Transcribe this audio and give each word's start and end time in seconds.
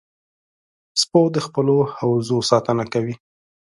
سپو 1.01 1.21
د 1.35 1.37
خپلو 1.45 1.75
حوزو 1.95 2.37
ساتنه 2.49 2.83
کوي. 2.93 3.15